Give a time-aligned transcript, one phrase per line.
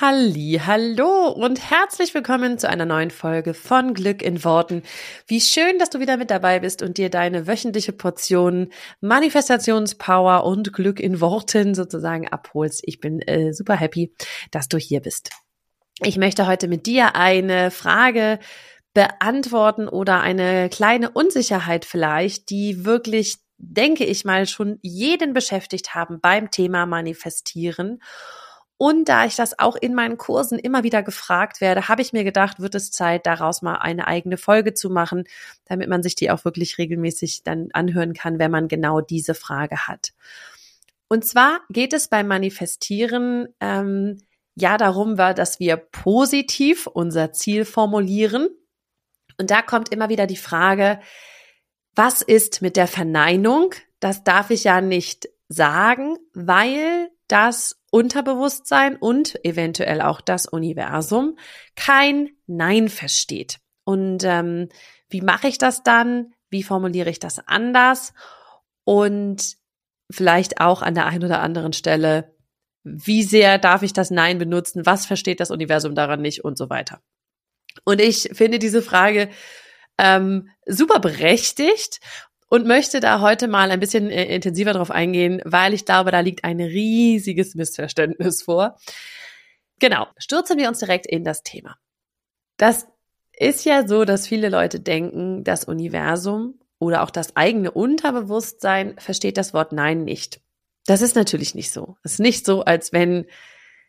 [0.00, 4.84] Halli, hallo und herzlich willkommen zu einer neuen Folge von Glück in Worten.
[5.26, 8.68] Wie schön, dass du wieder mit dabei bist und dir deine wöchentliche Portion
[9.00, 12.82] Manifestationspower und Glück in Worten sozusagen abholst.
[12.84, 14.14] Ich bin äh, super happy,
[14.52, 15.30] dass du hier bist.
[16.00, 18.38] Ich möchte heute mit dir eine Frage
[18.94, 26.20] beantworten oder eine kleine Unsicherheit vielleicht, die wirklich, denke ich mal, schon jeden beschäftigt haben
[26.20, 27.98] beim Thema Manifestieren.
[28.78, 32.22] Und da ich das auch in meinen Kursen immer wieder gefragt werde, habe ich mir
[32.22, 35.24] gedacht, wird es Zeit, daraus mal eine eigene Folge zu machen,
[35.64, 39.88] damit man sich die auch wirklich regelmäßig dann anhören kann, wenn man genau diese Frage
[39.88, 40.12] hat.
[41.08, 44.22] Und zwar geht es beim Manifestieren ähm,
[44.54, 48.48] ja darum, dass wir positiv unser Ziel formulieren.
[49.38, 51.00] Und da kommt immer wieder die Frage,
[51.96, 53.74] was ist mit der Verneinung?
[53.98, 61.38] Das darf ich ja nicht sagen, weil das Unterbewusstsein und eventuell auch das Universum
[61.74, 63.58] kein Nein versteht.
[63.84, 64.68] Und ähm,
[65.08, 66.34] wie mache ich das dann?
[66.50, 68.12] Wie formuliere ich das anders?
[68.84, 69.56] Und
[70.10, 72.34] vielleicht auch an der einen oder anderen Stelle,
[72.84, 74.86] wie sehr darf ich das Nein benutzen?
[74.86, 76.44] Was versteht das Universum daran nicht?
[76.44, 77.00] Und so weiter.
[77.84, 79.28] Und ich finde diese Frage
[79.98, 82.00] ähm, super berechtigt
[82.48, 86.20] und möchte da heute mal ein bisschen äh, intensiver drauf eingehen, weil ich glaube, da
[86.20, 88.76] liegt ein riesiges Missverständnis vor.
[89.78, 91.76] Genau, stürzen wir uns direkt in das Thema.
[92.56, 92.88] Das
[93.36, 99.36] ist ja so, dass viele Leute denken, das Universum oder auch das eigene Unterbewusstsein versteht
[99.36, 100.40] das Wort Nein nicht.
[100.86, 101.96] Das ist natürlich nicht so.
[102.02, 103.26] Es ist nicht so, als wenn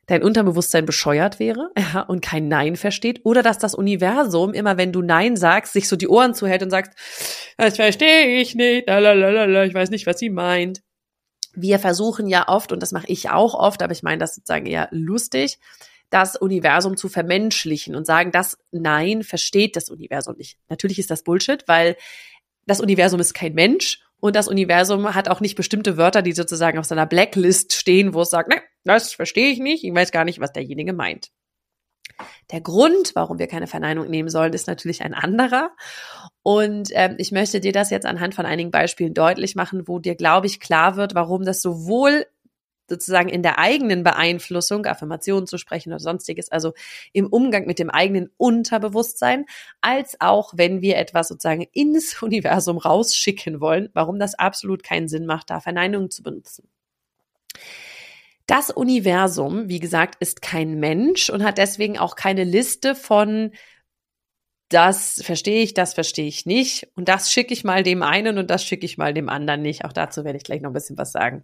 [0.09, 4.91] dein Unterbewusstsein bescheuert wäre ja, und kein Nein versteht oder dass das Universum immer, wenn
[4.91, 6.99] du Nein sagst, sich so die Ohren zuhält und sagt,
[7.57, 10.81] das verstehe ich nicht, lalalala, ich weiß nicht, was sie meint.
[11.53, 14.65] Wir versuchen ja oft, und das mache ich auch oft, aber ich meine das sozusagen
[14.65, 15.59] eher lustig,
[16.09, 20.57] das Universum zu vermenschlichen und sagen, das Nein versteht das Universum nicht.
[20.69, 21.95] Natürlich ist das Bullshit, weil
[22.65, 26.77] das Universum ist kein Mensch und das Universum hat auch nicht bestimmte Wörter, die sozusagen
[26.77, 30.25] auf seiner Blacklist stehen, wo es sagt, ne, das verstehe ich nicht, ich weiß gar
[30.25, 31.29] nicht, was derjenige meint.
[32.51, 35.71] Der Grund, warum wir keine Verneinung nehmen sollen, ist natürlich ein anderer.
[36.43, 40.15] Und ähm, ich möchte dir das jetzt anhand von einigen Beispielen deutlich machen, wo dir,
[40.15, 42.25] glaube ich, klar wird, warum das sowohl
[42.89, 46.73] sozusagen in der eigenen Beeinflussung, Affirmationen zu sprechen oder sonstiges, also
[47.13, 49.45] im Umgang mit dem eigenen Unterbewusstsein,
[49.81, 55.25] als auch wenn wir etwas sozusagen ins Universum rausschicken wollen, warum das absolut keinen Sinn
[55.25, 56.69] macht, da Verneinungen zu benutzen.
[58.47, 63.51] Das Universum, wie gesagt, ist kein Mensch und hat deswegen auch keine Liste von
[64.69, 68.49] das verstehe ich, das verstehe ich nicht und das schicke ich mal dem einen und
[68.49, 69.83] das schicke ich mal dem anderen nicht.
[69.83, 71.43] Auch dazu werde ich gleich noch ein bisschen was sagen.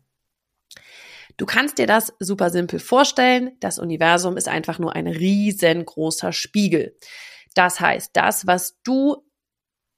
[1.37, 3.51] Du kannst dir das super simpel vorstellen.
[3.59, 6.95] Das Universum ist einfach nur ein riesengroßer Spiegel.
[7.53, 9.25] Das heißt, das, was du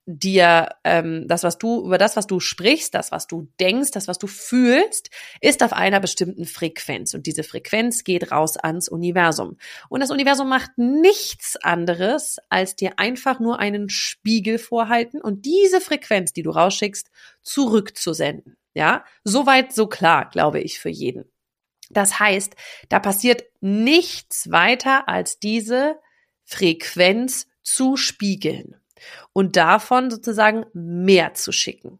[0.09, 4.07] dir, ähm, das, was du, über das, was du sprichst, das, was du denkst, das,
[4.07, 5.09] was du fühlst,
[5.41, 7.13] ist auf einer bestimmten Frequenz.
[7.13, 9.57] Und diese Frequenz geht raus ans Universum.
[9.89, 15.81] Und das Universum macht nichts anderes, als dir einfach nur einen Spiegel vorhalten und diese
[15.81, 17.11] Frequenz, die du rausschickst,
[17.43, 18.55] zurückzusenden.
[18.77, 21.25] Ja, soweit so klar, glaube ich, für jeden.
[21.89, 22.55] Das heißt,
[22.89, 25.95] da passiert nichts weiter als diese
[26.43, 28.75] Frequenz zu spiegeln
[29.33, 31.99] und davon sozusagen mehr zu schicken.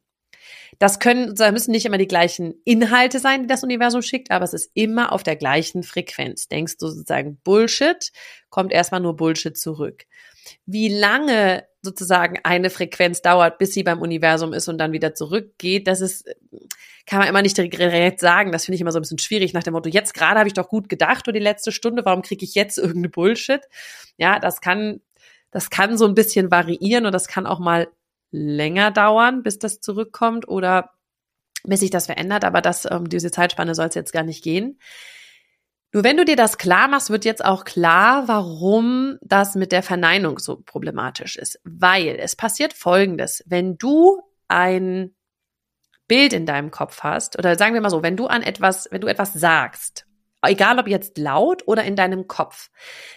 [0.78, 4.46] Das können, da müssen nicht immer die gleichen Inhalte sein, die das Universum schickt, aber
[4.46, 6.48] es ist immer auf der gleichen Frequenz.
[6.48, 8.12] Denkst du sozusagen Bullshit,
[8.52, 10.06] kommt erstmal nur Bullshit zurück.
[10.66, 15.88] Wie lange sozusagen eine Frequenz dauert, bis sie beim Universum ist und dann wieder zurückgeht,
[15.88, 16.26] das ist,
[17.06, 18.52] kann man immer nicht direkt sagen.
[18.52, 20.54] Das finde ich immer so ein bisschen schwierig nach dem Motto, jetzt gerade habe ich
[20.54, 23.62] doch gut gedacht oder die letzte Stunde, warum kriege ich jetzt irgendeine Bullshit?
[24.18, 25.02] Ja, das kann,
[25.52, 27.88] das kann so ein bisschen variieren und das kann auch mal
[28.32, 30.92] länger dauern, bis das zurückkommt oder
[31.64, 34.44] bis sich das verändert, aber das, um ähm, diese Zeitspanne soll es jetzt gar nicht
[34.44, 34.80] gehen.
[35.94, 39.84] Nur wenn du dir das klar machst, wird jetzt auch klar, warum das mit der
[39.84, 41.60] Verneinung so problematisch ist.
[41.64, 43.44] Weil es passiert Folgendes.
[43.48, 45.16] Wenn du ein
[46.08, 49.02] Bild in deinem Kopf hast, oder sagen wir mal so, wenn du an etwas, wenn
[49.02, 50.06] du etwas sagst,
[50.42, 52.70] egal ob jetzt laut oder in deinem Kopf,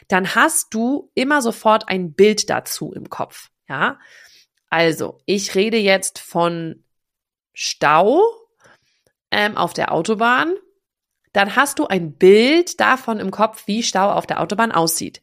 [0.09, 3.51] dann hast du immer sofort ein Bild dazu im Kopf.
[3.69, 3.99] Ja,
[4.69, 6.85] also ich rede jetzt von
[7.53, 8.23] Stau
[9.31, 10.55] ähm, auf der Autobahn,
[11.33, 15.23] dann hast du ein Bild davon im Kopf, wie Stau auf der Autobahn aussieht.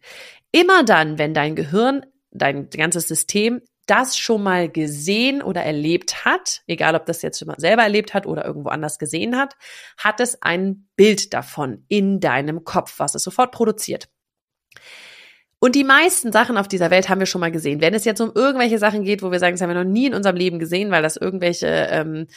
[0.51, 6.61] Immer dann, wenn dein Gehirn, dein ganzes System das schon mal gesehen oder erlebt hat,
[6.67, 9.55] egal ob das jetzt schon mal selber erlebt hat oder irgendwo anders gesehen hat,
[9.97, 14.09] hat es ein Bild davon in deinem Kopf, was es sofort produziert.
[15.59, 17.81] Und die meisten Sachen auf dieser Welt haben wir schon mal gesehen.
[17.81, 20.05] Wenn es jetzt um irgendwelche Sachen geht, wo wir sagen, das haben wir noch nie
[20.05, 22.27] in unserem Leben gesehen, weil das irgendwelche, ähm,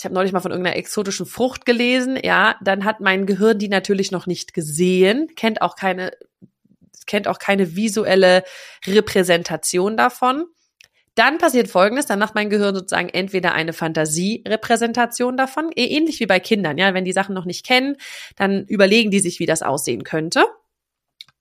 [0.00, 3.68] ich habe neulich mal von irgendeiner exotischen Frucht gelesen, ja, dann hat mein Gehirn die
[3.68, 6.12] natürlich noch nicht gesehen, kennt auch keine,
[7.06, 8.42] kennt auch keine visuelle
[8.86, 10.46] Repräsentation davon.
[11.16, 16.26] Dann passiert Folgendes, dann macht mein Gehirn sozusagen entweder eine Fantasierepräsentation davon, eh, ähnlich wie
[16.26, 17.96] bei Kindern, ja, wenn die Sachen noch nicht kennen,
[18.36, 20.46] dann überlegen die sich, wie das aussehen könnte.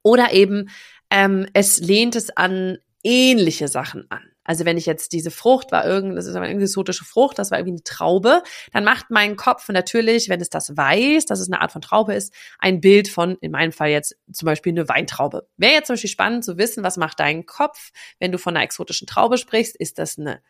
[0.03, 0.69] Oder eben,
[1.09, 4.28] ähm, es lehnt es an ähnliche Sachen an.
[4.49, 7.59] Also wenn ich jetzt diese Frucht war, irgend, das ist eine exotische Frucht, das war
[7.59, 8.41] irgendwie eine Traube,
[8.73, 12.15] dann macht mein Kopf natürlich, wenn es das weiß, dass es eine Art von Traube
[12.15, 15.47] ist, ein Bild von, in meinem Fall jetzt zum Beispiel eine Weintraube.
[15.57, 18.65] Wäre jetzt zum Beispiel spannend zu wissen, was macht dein Kopf, wenn du von einer
[18.65, 19.75] exotischen Traube sprichst?
[19.75, 20.41] Ist das eine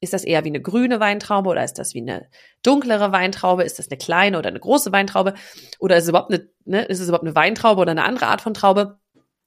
[0.00, 2.28] ist das eher wie eine grüne Weintraube oder ist das wie eine
[2.62, 3.64] dunklere Weintraube?
[3.64, 5.32] Ist das eine kleine oder eine große Weintraube?
[5.78, 8.42] Oder ist es überhaupt eine, ne, ist es überhaupt eine Weintraube oder eine andere Art
[8.42, 8.98] von Traube?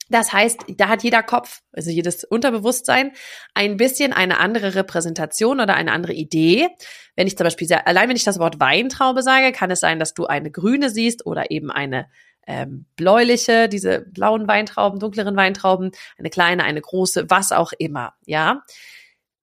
[0.10, 3.12] Das heißt, da hat jeder Kopf, also jedes Unterbewusstsein,
[3.54, 6.68] ein bisschen eine andere Repräsentation oder eine andere Idee.
[7.16, 10.14] Wenn ich zum Beispiel, allein wenn ich das Wort Weintraube sage, kann es sein, dass
[10.14, 12.08] du eine grüne siehst oder eben eine
[12.48, 18.64] ähm, bläuliche, diese blauen Weintrauben, dunkleren Weintrauben, eine kleine, eine große, was auch immer, ja.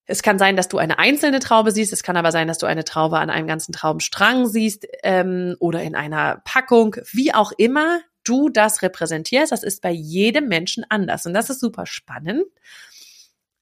[0.09, 1.93] Es kann sein, dass du eine einzelne Traube siehst.
[1.93, 5.83] Es kann aber sein, dass du eine Traube an einem ganzen Traubenstrang siehst ähm, oder
[5.83, 6.95] in einer Packung.
[7.11, 11.27] Wie auch immer du das repräsentierst, das ist bei jedem Menschen anders.
[11.27, 12.45] Und das ist super spannend,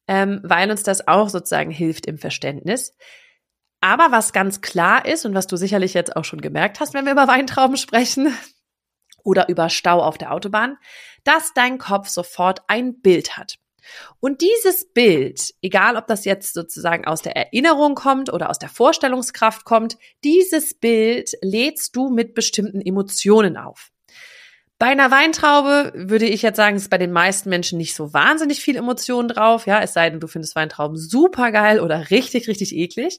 [0.09, 2.95] ähm, weil uns das auch sozusagen hilft im Verständnis.
[3.81, 7.05] Aber was ganz klar ist und was du sicherlich jetzt auch schon gemerkt hast, wenn
[7.05, 8.35] wir über Weintrauben sprechen
[9.25, 10.79] oder über Stau auf der Autobahn,
[11.25, 13.59] dass dein Kopf sofort ein Bild hat.
[14.21, 18.69] Und dieses Bild, egal ob das jetzt sozusagen aus der Erinnerung kommt oder aus der
[18.69, 23.91] Vorstellungskraft kommt, dieses Bild lädst du mit bestimmten Emotionen auf.
[24.85, 28.61] Bei einer Weintraube würde ich jetzt sagen, ist bei den meisten Menschen nicht so wahnsinnig
[28.61, 29.67] viel Emotionen drauf.
[29.67, 33.19] Ja, es sei denn, du findest Weintrauben super geil oder richtig, richtig eklig.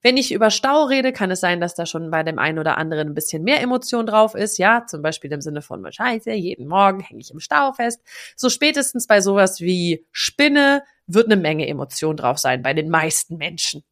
[0.00, 2.78] Wenn ich über Stau rede, kann es sein, dass da schon bei dem einen oder
[2.78, 4.56] anderen ein bisschen mehr Emotion drauf ist.
[4.56, 8.00] Ja, zum Beispiel im Sinne von, scheiße, jeden Morgen hänge ich im Stau fest.
[8.34, 13.36] So spätestens bei sowas wie Spinne wird eine Menge Emotion drauf sein bei den meisten
[13.36, 13.84] Menschen.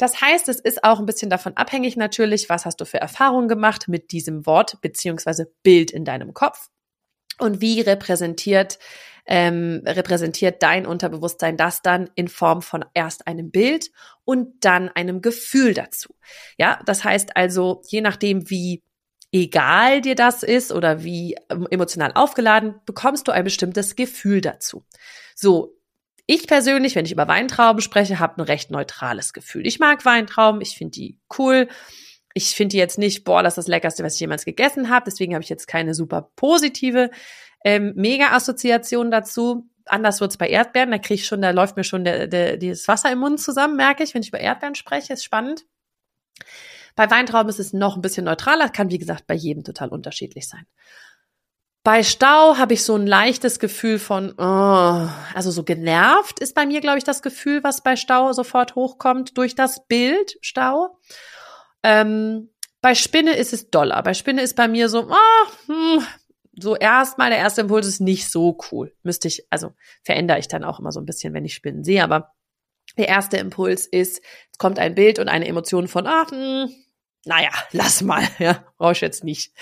[0.00, 3.48] Das heißt, es ist auch ein bisschen davon abhängig natürlich, was hast du für Erfahrungen
[3.48, 6.70] gemacht mit diesem Wort beziehungsweise Bild in deinem Kopf
[7.38, 8.78] und wie repräsentiert
[9.26, 13.90] ähm, repräsentiert dein Unterbewusstsein das dann in Form von erst einem Bild
[14.24, 16.14] und dann einem Gefühl dazu.
[16.56, 18.82] Ja, das heißt also, je nachdem, wie
[19.32, 24.84] egal dir das ist oder wie ähm, emotional aufgeladen, bekommst du ein bestimmtes Gefühl dazu.
[25.36, 25.76] So,
[26.30, 29.66] ich persönlich, wenn ich über Weintrauben spreche, habe ein recht neutrales Gefühl.
[29.66, 31.66] Ich mag Weintrauben, ich finde die cool.
[32.34, 35.06] Ich finde die jetzt nicht, boah, das ist das Leckerste, was ich jemals gegessen habe.
[35.06, 37.10] Deswegen habe ich jetzt keine super positive
[37.64, 39.68] ähm, Mega-Assoziation dazu.
[39.86, 40.92] Anders wird's bei Erdbeeren.
[40.92, 43.74] Da kriege ich schon, da läuft mir schon der, der, das Wasser im Mund zusammen,
[43.74, 45.14] merke ich, wenn ich über Erdbeeren spreche.
[45.14, 45.64] Ist spannend.
[46.94, 48.68] Bei Weintrauben ist es noch ein bisschen neutraler.
[48.68, 50.66] Kann, wie gesagt, bei jedem total unterschiedlich sein.
[51.82, 56.66] Bei Stau habe ich so ein leichtes Gefühl von, oh, also so genervt ist bei
[56.66, 60.98] mir, glaube ich, das Gefühl, was bei Stau sofort hochkommt durch das Bild Stau.
[61.82, 62.50] Ähm,
[62.82, 64.02] bei Spinne ist es doller.
[64.02, 66.04] Bei Spinne ist bei mir so, oh, hm,
[66.52, 68.94] so erstmal der erste Impuls ist nicht so cool.
[69.02, 69.72] Müsste ich, also
[70.02, 72.04] verändere ich dann auch immer so ein bisschen, wenn ich Spinnen sehe.
[72.04, 72.34] Aber
[72.98, 74.20] der erste Impuls ist,
[74.52, 76.70] es kommt ein Bild und eine Emotion von, ach, hm,
[77.24, 79.52] naja, lass mal, ja, brauche ich jetzt nicht.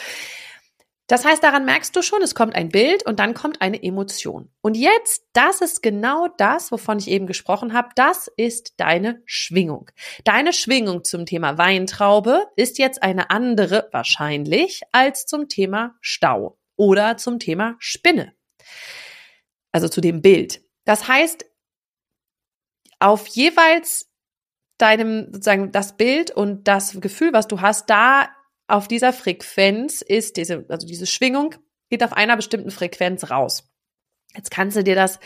[1.08, 4.50] Das heißt, daran merkst du schon, es kommt ein Bild und dann kommt eine Emotion.
[4.60, 9.90] Und jetzt, das ist genau das, wovon ich eben gesprochen habe, das ist deine Schwingung.
[10.24, 17.16] Deine Schwingung zum Thema Weintraube ist jetzt eine andere wahrscheinlich als zum Thema Stau oder
[17.16, 18.34] zum Thema Spinne.
[19.72, 20.60] Also zu dem Bild.
[20.84, 21.46] Das heißt,
[22.98, 24.10] auf jeweils
[24.76, 28.28] deinem sozusagen das Bild und das Gefühl, was du hast, da
[28.68, 31.54] auf dieser Frequenz ist diese, also diese Schwingung
[31.88, 33.64] geht auf einer bestimmten Frequenz raus.
[34.36, 35.18] Jetzt kannst du dir das,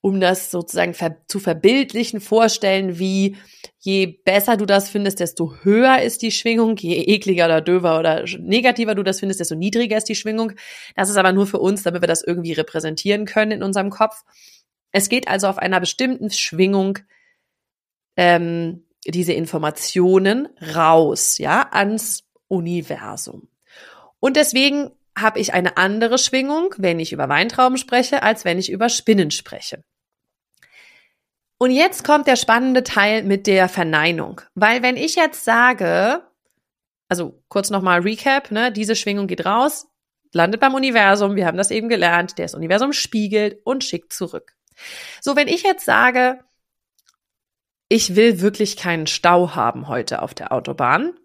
[0.00, 3.36] um das sozusagen ver zu verbildlichen, vorstellen, wie
[3.78, 8.24] je besser du das findest, desto höher ist die Schwingung, je ekliger oder döver oder
[8.38, 10.52] negativer du das findest, desto niedriger ist die Schwingung.
[10.96, 14.24] Das ist aber nur für uns, damit wir das irgendwie repräsentieren können in unserem Kopf.
[14.90, 16.98] Es geht also auf einer bestimmten Schwingung
[18.16, 23.48] ähm, diese Informationen raus, ja, ans Universum.
[24.20, 28.70] Und deswegen habe ich eine andere Schwingung, wenn ich über Weintrauben spreche, als wenn ich
[28.70, 29.82] über Spinnen spreche.
[31.58, 34.40] Und jetzt kommt der spannende Teil mit der Verneinung.
[34.54, 36.22] Weil wenn ich jetzt sage,
[37.08, 39.88] also kurz nochmal Recap, ne, diese Schwingung geht raus,
[40.32, 44.54] landet beim Universum, wir haben das eben gelernt, das Universum spiegelt und schickt zurück.
[45.20, 46.44] So, wenn ich jetzt sage,
[47.88, 51.18] ich will wirklich keinen Stau haben heute auf der Autobahn,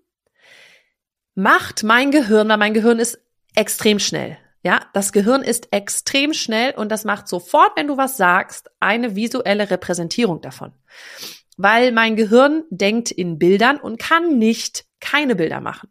[1.36, 3.20] macht mein Gehirn, weil mein Gehirn ist
[3.56, 4.38] extrem schnell.
[4.64, 9.16] Ja, das Gehirn ist extrem schnell und das macht sofort, wenn du was sagst, eine
[9.16, 10.72] visuelle Repräsentierung davon.
[11.58, 15.90] Weil mein Gehirn denkt in Bildern und kann nicht keine Bilder machen.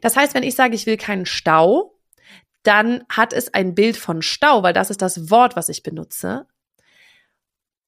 [0.00, 1.96] Das heißt, wenn ich sage, ich will keinen Stau,
[2.64, 6.46] dann hat es ein Bild von Stau, weil das ist das Wort, was ich benutze.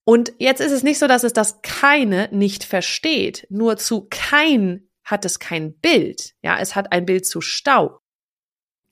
[0.05, 3.47] Und jetzt ist es nicht so, dass es das keine nicht versteht.
[3.51, 6.35] Nur zu kein hat es kein Bild.
[6.43, 8.01] Ja, es hat ein Bild zu Stau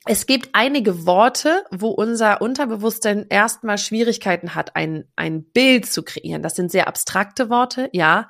[0.04, 6.42] es gibt einige Worte, wo unser Unterbewusstsein erstmal Schwierigkeiten hat, ein, ein Bild zu kreieren.
[6.42, 8.28] Das sind sehr abstrakte Worte, ja.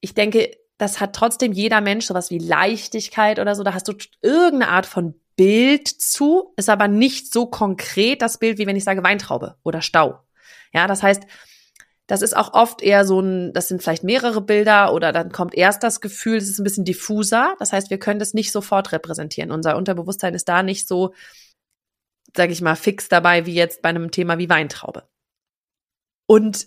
[0.00, 3.62] Ich denke, das hat trotzdem jeder Mensch sowas wie Leichtigkeit oder so.
[3.62, 8.58] Da hast du irgendeine Art von Bild zu, ist aber nicht so konkret das Bild,
[8.58, 10.20] wie wenn ich sage Weintraube oder Stau.
[10.72, 11.24] Ja, das heißt,
[12.06, 15.54] das ist auch oft eher so ein, das sind vielleicht mehrere Bilder oder dann kommt
[15.54, 17.54] erst das Gefühl, es ist ein bisschen diffuser.
[17.58, 19.52] Das heißt, wir können das nicht sofort repräsentieren.
[19.52, 21.14] Unser Unterbewusstsein ist da nicht so,
[22.36, 25.04] sage ich mal, fix dabei wie jetzt bei einem Thema wie Weintraube.
[26.26, 26.66] Und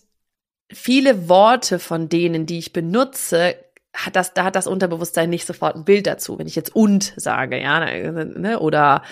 [0.71, 3.55] viele Worte von denen, die ich benutze,
[3.93, 6.37] hat das, da hat das Unterbewusstsein nicht sofort ein Bild dazu.
[6.37, 9.03] Wenn ich jetzt und sage, ja, ne, oder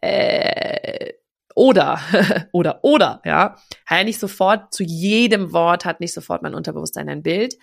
[0.00, 1.12] äh,
[1.54, 2.00] oder,
[2.52, 3.56] oder, oder, ja.
[3.86, 7.56] Hat ja nicht sofort, zu jedem Wort hat nicht sofort mein Unterbewusstsein ein Bild,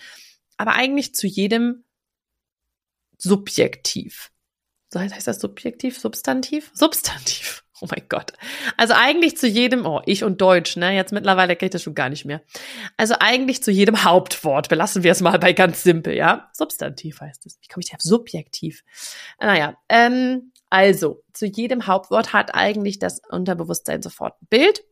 [0.57, 1.83] aber eigentlich zu jedem
[3.17, 4.31] Subjektiv.
[4.91, 6.71] So heißt das Subjektiv, Substantiv?
[6.73, 7.63] Substantiv.
[7.81, 8.33] Oh mein Gott.
[8.75, 10.93] Also eigentlich zu jedem, oh, ich und Deutsch, ne?
[10.93, 12.41] Jetzt mittlerweile kriege ich das schon gar nicht mehr.
[12.97, 14.67] Also eigentlich zu jedem Hauptwort.
[14.67, 16.49] Belassen wir es mal bei ganz simpel, ja?
[16.53, 17.57] Substantiv heißt es.
[17.61, 18.83] Wie komme ich auf Subjektiv?
[19.39, 24.83] Naja, ähm, also, zu jedem Hauptwort hat eigentlich das Unterbewusstsein sofort ein Bild.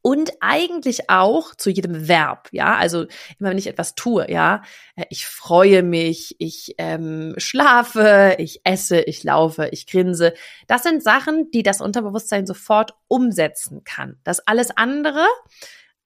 [0.00, 2.76] Und eigentlich auch zu jedem Verb, ja.
[2.76, 3.06] Also
[3.38, 4.62] immer wenn ich etwas tue, ja,
[4.94, 10.34] äh, ich freue mich, ich ähm, schlafe, ich esse, ich laufe, ich grinse.
[10.68, 14.20] Das sind Sachen, die das Unterbewusstsein sofort umsetzen kann.
[14.22, 15.26] Das alles andere,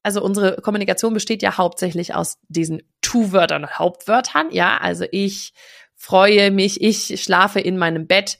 [0.03, 4.79] also unsere Kommunikation besteht ja hauptsächlich aus diesen Tu-Wörtern Hauptwörtern, ja.
[4.79, 5.53] Also ich
[5.95, 8.39] freue mich, ich schlafe in meinem Bett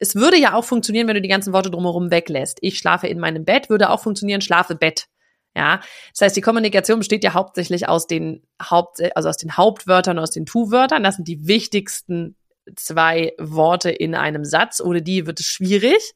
[0.00, 2.58] es würde ja auch funktionieren, wenn du die ganzen Worte drumherum weglässt.
[2.62, 5.06] Ich schlafe in meinem Bett, würde auch funktionieren, schlafe Bett.
[5.54, 5.80] Ja,
[6.12, 10.30] das heißt, die Kommunikation besteht ja hauptsächlich aus den Haupt, also aus den Hauptwörtern, aus
[10.30, 11.02] den Tu-Wörtern.
[11.02, 12.36] Das sind die wichtigsten
[12.76, 14.80] zwei Worte in einem Satz.
[14.80, 16.14] Ohne die wird es schwierig.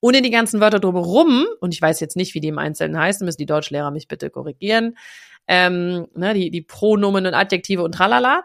[0.00, 3.24] Ohne die ganzen Wörter drumherum, und ich weiß jetzt nicht, wie die im Einzelnen heißen,
[3.24, 4.98] müssen die Deutschlehrer mich bitte korrigieren,
[5.46, 8.44] ähm, ne, die, die Pronomen und Adjektive und tralala,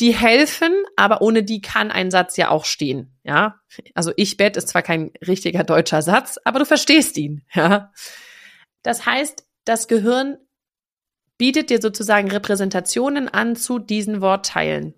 [0.00, 3.60] die helfen, aber ohne die kann ein Satz ja auch stehen, ja.
[3.94, 7.92] Also ich Bett ist zwar kein richtiger deutscher Satz, aber du verstehst ihn, ja.
[8.82, 10.38] Das heißt, das Gehirn
[11.36, 14.94] bietet dir sozusagen Repräsentationen an zu diesen Wortteilen,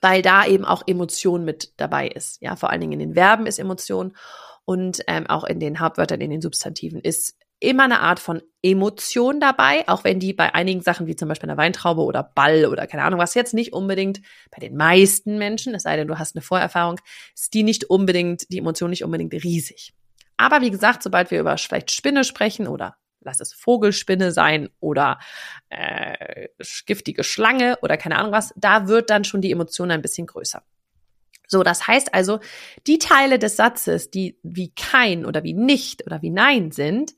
[0.00, 2.56] weil da eben auch Emotion mit dabei ist, ja.
[2.56, 4.16] Vor allen Dingen in den Verben ist Emotion
[4.64, 9.40] und ähm, auch in den Hauptwörtern, in den Substantiven ist immer eine Art von Emotion
[9.40, 12.86] dabei, auch wenn die bei einigen Sachen wie zum Beispiel einer Weintraube oder Ball oder
[12.86, 16.34] keine Ahnung was jetzt nicht unbedingt bei den meisten Menschen, es sei denn du hast
[16.34, 17.00] eine Vorerfahrung,
[17.34, 19.92] ist die nicht unbedingt, die Emotion nicht unbedingt riesig.
[20.36, 25.18] Aber wie gesagt, sobald wir über vielleicht Spinne sprechen oder lass es Vogelspinne sein oder
[25.70, 26.48] äh,
[26.86, 30.62] giftige Schlange oder keine Ahnung was, da wird dann schon die Emotion ein bisschen größer.
[31.46, 32.40] So, das heißt also,
[32.86, 37.14] die Teile des Satzes, die wie kein oder wie nicht oder wie nein sind,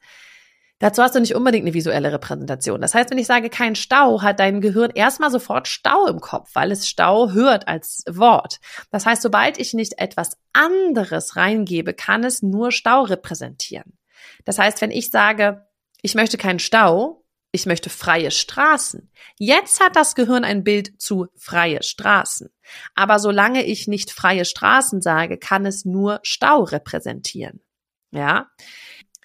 [0.79, 2.83] Dazu hast du nicht unbedingt eine visuelle Repräsentation.
[2.83, 6.51] Das heißt, wenn ich sage kein Stau, hat dein Gehirn erstmal sofort Stau im Kopf,
[6.53, 8.61] weil es Stau hört als Wort.
[8.91, 13.97] Das heißt, sobald ich nicht etwas anderes reingebe, kann es nur Stau repräsentieren.
[14.45, 15.67] Das heißt, wenn ich sage,
[16.03, 19.11] ich möchte keinen Stau, ich möchte freie Straßen.
[19.39, 22.51] Jetzt hat das Gehirn ein Bild zu freie Straßen.
[22.95, 27.63] Aber solange ich nicht freie Straßen sage, kann es nur Stau repräsentieren.
[28.11, 28.51] Ja?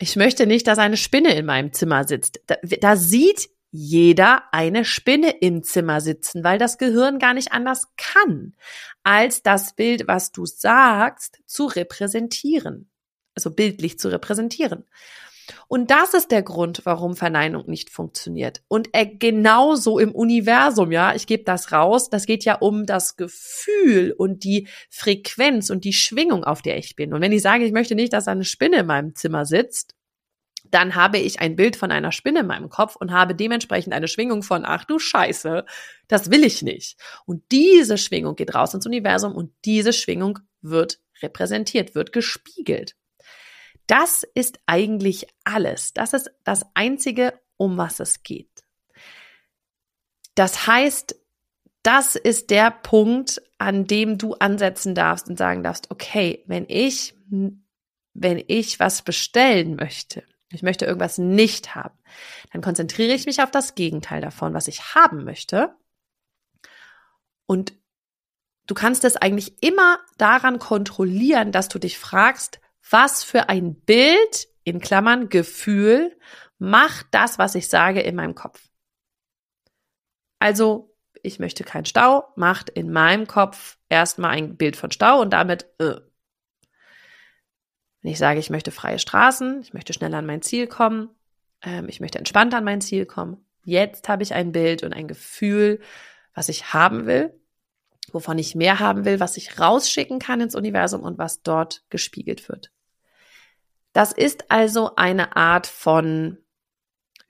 [0.01, 2.41] Ich möchte nicht, dass eine Spinne in meinem Zimmer sitzt.
[2.48, 7.88] Da, da sieht jeder eine Spinne im Zimmer sitzen, weil das Gehirn gar nicht anders
[7.98, 8.55] kann,
[9.03, 12.89] als das Bild, was du sagst, zu repräsentieren.
[13.36, 14.86] Also bildlich zu repräsentieren.
[15.67, 18.62] Und das ist der Grund, warum Verneinung nicht funktioniert.
[18.67, 23.17] Und äh, genauso im Universum, ja, ich gebe das raus, das geht ja um das
[23.17, 27.13] Gefühl und die Frequenz und die Schwingung, auf der ich bin.
[27.13, 29.96] Und wenn ich sage, ich möchte nicht, dass eine Spinne in meinem Zimmer sitzt,
[30.72, 34.08] dann habe ich ein Bild von einer Spinne in meinem Kopf und habe dementsprechend eine
[34.08, 35.65] Schwingung von, ach du Scheiße,
[36.08, 36.98] das will ich nicht.
[37.25, 42.96] Und diese Schwingung geht raus ins Universum und diese Schwingung wird repräsentiert, wird gespiegelt.
[43.88, 45.93] Das ist eigentlich alles.
[45.93, 48.63] Das ist das Einzige, um was es geht.
[50.35, 51.15] Das heißt,
[51.83, 57.15] das ist der Punkt, an dem du ansetzen darfst und sagen darfst, okay, wenn ich,
[58.13, 61.97] wenn ich was bestellen möchte, ich möchte irgendwas nicht haben,
[62.51, 65.75] dann konzentriere ich mich auf das Gegenteil davon, was ich haben möchte.
[67.45, 67.73] Und
[68.67, 74.47] du kannst es eigentlich immer daran kontrollieren, dass du dich fragst, was für ein Bild,
[74.63, 76.15] in Klammern Gefühl,
[76.59, 78.69] macht das, was ich sage, in meinem Kopf.
[80.39, 85.31] Also, ich möchte keinen Stau, macht in meinem Kopf erstmal ein Bild von Stau und
[85.33, 85.95] damit, äh.
[88.01, 91.09] wenn ich sage, ich möchte freie Straßen, ich möchte schneller an mein Ziel kommen,
[91.63, 95.07] ähm, ich möchte entspannter an mein Ziel kommen, jetzt habe ich ein Bild und ein
[95.07, 95.79] Gefühl,
[96.33, 97.39] was ich haben will,
[98.12, 102.50] wovon ich mehr haben will, was ich rausschicken kann ins Universum und was dort gespiegelt
[102.50, 102.72] wird.
[103.93, 106.38] Das ist also eine Art von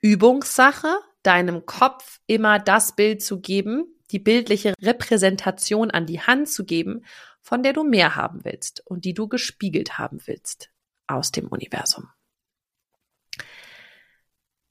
[0.00, 6.64] Übungssache, deinem Kopf immer das Bild zu geben, die bildliche Repräsentation an die Hand zu
[6.64, 7.04] geben,
[7.40, 10.70] von der du mehr haben willst und die du gespiegelt haben willst
[11.06, 12.08] aus dem Universum.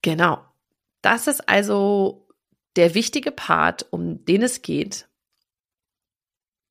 [0.02, 0.44] Genau.
[1.02, 2.28] Das ist also
[2.76, 5.08] der wichtige Part, um den es geht.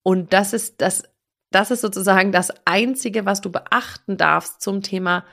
[0.03, 1.05] Und das ist das
[1.51, 5.25] das ist sozusagen das Einzige, was du beachten darfst zum Thema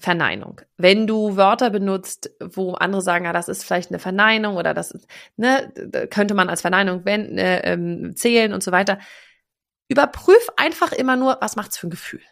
[0.00, 0.60] Verneinung.
[0.76, 4.96] Wenn du Wörter benutzt, wo andere sagen, ja, das ist vielleicht eine Verneinung oder das
[5.36, 5.72] ne,
[6.10, 9.00] könnte man als Verneinung wenden, äh, ähm, zählen und so weiter,
[9.88, 12.22] überprüf einfach immer nur, was macht's für ein Gefühl.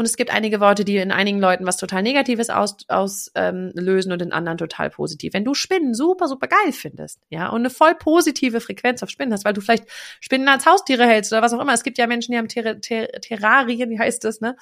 [0.00, 3.70] Und es gibt einige Worte, die in einigen Leuten was total Negatives auslösen aus, ähm,
[3.74, 5.34] lösen und in anderen total positiv.
[5.34, 9.34] Wenn du Spinnen super, super geil findest, ja, und eine voll positive Frequenz auf Spinnen
[9.34, 9.84] hast, weil du vielleicht
[10.20, 11.74] Spinnen als Haustiere hältst oder was auch immer.
[11.74, 14.56] Es gibt ja Menschen, die haben Ter Ter Terrarien, wie heißt das, ne?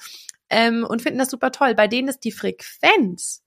[0.49, 1.73] Ähm, und finden das super toll.
[1.73, 3.45] Bei denen ist die Frequenz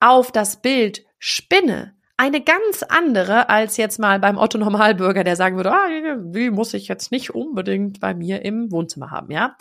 [0.00, 5.54] auf das Bild Spinne eine ganz andere als jetzt mal beim Otto Normalbürger, der sagen
[5.54, 5.86] würde, ah,
[6.32, 9.56] die muss ich jetzt nicht unbedingt bei mir im Wohnzimmer haben, ja.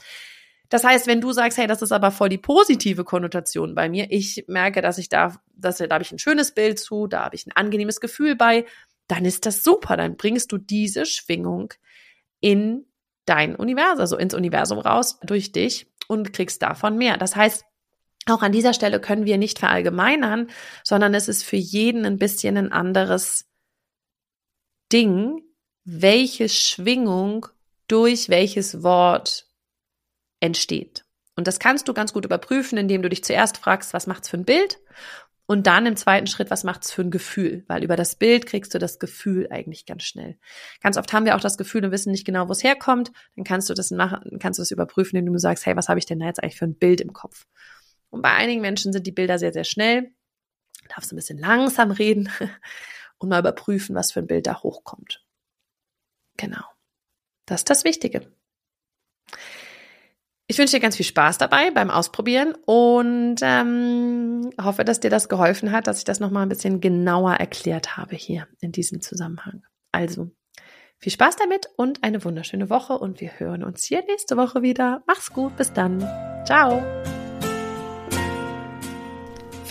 [0.69, 4.07] Das heißt, wenn du sagst, hey, das ist aber voll die positive Konnotation bei mir,
[4.09, 7.35] ich merke, dass ich da, dass da habe ich ein schönes Bild zu, da habe
[7.35, 8.65] ich ein angenehmes Gefühl bei,
[9.07, 9.97] dann ist das super.
[9.97, 11.73] Dann bringst du diese Schwingung
[12.39, 12.85] in
[13.25, 17.17] dein Universum, also ins Universum raus durch dich und kriegst davon mehr.
[17.17, 17.65] Das heißt,
[18.27, 20.49] auch an dieser Stelle können wir nicht verallgemeinern,
[20.83, 23.49] sondern es ist für jeden ein bisschen ein anderes
[24.91, 25.41] Ding,
[25.83, 27.47] welche Schwingung
[27.87, 29.47] durch welches Wort
[30.43, 31.05] entsteht.
[31.35, 34.37] Und das kannst du ganz gut überprüfen, indem du dich zuerst fragst, was macht's für
[34.37, 34.79] ein Bild?
[35.45, 37.63] Und dann im zweiten Schritt, was macht's für ein Gefühl?
[37.67, 40.37] Weil über das Bild kriegst du das Gefühl eigentlich ganz schnell.
[40.81, 43.11] Ganz oft haben wir auch das Gefühl und wissen nicht genau, wo es herkommt.
[43.35, 45.99] Dann kannst du das machen, kannst du das überprüfen, indem du sagst, hey, was habe
[45.99, 47.45] ich denn da jetzt eigentlich für ein Bild im Kopf?
[48.09, 50.13] Und bei einigen Menschen sind die Bilder sehr, sehr schnell.
[50.83, 52.29] Du darfst ein bisschen langsam reden
[53.17, 55.25] und mal überprüfen, was für ein Bild da hochkommt.
[56.37, 56.63] Genau.
[57.45, 58.31] Das ist das Wichtige.
[60.53, 65.27] Ich wünsche dir ganz viel Spaß dabei beim Ausprobieren und ähm, hoffe, dass dir das
[65.27, 69.63] geholfen hat, dass ich das nochmal ein bisschen genauer erklärt habe hier in diesem Zusammenhang.
[69.91, 70.29] Also,
[70.99, 75.01] viel Spaß damit und eine wunderschöne Woche und wir hören uns hier nächste Woche wieder.
[75.07, 76.01] Mach's gut, bis dann.
[76.45, 76.83] Ciao.